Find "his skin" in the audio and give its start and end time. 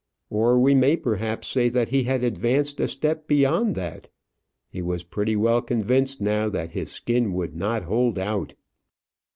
6.71-7.33